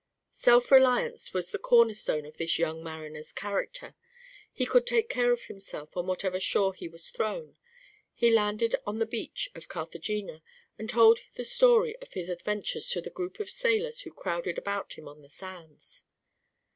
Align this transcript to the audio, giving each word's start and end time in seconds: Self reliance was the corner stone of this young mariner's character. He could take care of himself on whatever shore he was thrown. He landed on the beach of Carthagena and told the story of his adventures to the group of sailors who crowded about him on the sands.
Self 0.31 0.71
reliance 0.71 1.31
was 1.31 1.51
the 1.51 1.59
corner 1.59 1.93
stone 1.93 2.25
of 2.25 2.37
this 2.37 2.57
young 2.57 2.83
mariner's 2.83 3.31
character. 3.31 3.93
He 4.51 4.65
could 4.65 4.87
take 4.87 5.09
care 5.09 5.31
of 5.31 5.41
himself 5.43 5.95
on 5.95 6.07
whatever 6.07 6.39
shore 6.39 6.73
he 6.73 6.87
was 6.87 7.11
thrown. 7.11 7.55
He 8.15 8.31
landed 8.31 8.75
on 8.87 8.97
the 8.97 9.05
beach 9.05 9.51
of 9.53 9.69
Carthagena 9.69 10.41
and 10.79 10.89
told 10.89 11.19
the 11.35 11.43
story 11.43 11.95
of 11.97 12.13
his 12.13 12.29
adventures 12.29 12.89
to 12.89 13.01
the 13.01 13.11
group 13.11 13.39
of 13.39 13.51
sailors 13.51 13.99
who 14.01 14.11
crowded 14.11 14.57
about 14.57 14.93
him 14.93 15.07
on 15.07 15.21
the 15.21 15.29
sands. 15.29 16.03